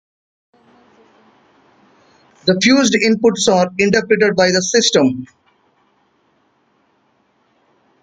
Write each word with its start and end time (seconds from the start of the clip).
The 2.47 2.57
fused 2.59 2.95
inputs 3.05 3.47
are 3.53 3.71
interpreted 3.77 4.35
by 4.35 4.47
the 4.47 4.63
system. 4.63 5.27